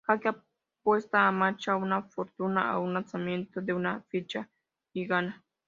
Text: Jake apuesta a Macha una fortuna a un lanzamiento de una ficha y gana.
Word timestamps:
Jake 0.07 0.29
apuesta 0.29 1.27
a 1.27 1.31
Macha 1.31 1.75
una 1.75 2.01
fortuna 2.01 2.71
a 2.71 2.79
un 2.79 2.95
lanzamiento 2.95 3.61
de 3.61 3.73
una 3.75 4.01
ficha 4.09 4.49
y 4.93 5.05
gana. 5.05 5.43